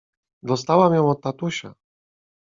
Dostałam 0.43 0.93
ją 0.93 1.09
od 1.09 1.21
tatusia. 1.21 1.73